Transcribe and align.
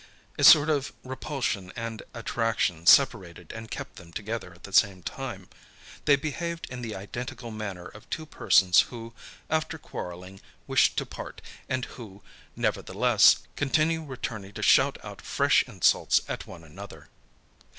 A 0.39 0.43
sort 0.43 0.67
of 0.67 0.91
repulsion 1.03 1.71
and 1.75 2.01
attraction 2.15 2.87
separated 2.87 3.51
and 3.51 3.69
kept 3.69 3.97
them 3.97 4.11
together 4.11 4.51
at 4.51 4.63
the 4.63 4.73
same 4.73 5.03
time. 5.03 5.47
They 6.05 6.15
behaved 6.15 6.65
in 6.71 6.81
the 6.81 6.95
identical 6.95 7.51
manner 7.51 7.85
of 7.85 8.09
two 8.09 8.25
persons 8.25 8.79
who, 8.89 9.13
after 9.47 9.77
quarrelling, 9.77 10.41
wish 10.65 10.95
to 10.95 11.05
part, 11.05 11.39
and 11.69 11.85
who, 11.85 12.23
nevertheless, 12.55 13.43
continue 13.55 14.03
returning 14.03 14.53
to 14.53 14.63
shout 14.63 14.97
out 15.05 15.21
fresh 15.21 15.61
insults 15.67 16.21
at 16.27 16.47
one 16.47 16.63
another. 16.63 17.09